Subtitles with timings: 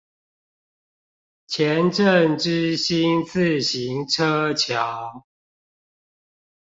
[1.45, 5.27] 前鎮之星自行車橋